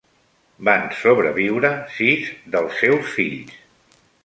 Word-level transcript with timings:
Van 0.69 0.87
sobreviure 1.01 1.71
sis 1.99 2.33
dels 2.57 2.83
seus 2.83 3.15
fills. 3.19 3.57